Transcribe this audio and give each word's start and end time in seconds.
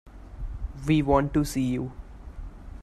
We 0.87 1.03
want 1.03 1.31
to 1.35 1.45
see 1.45 1.61
you. 1.61 1.91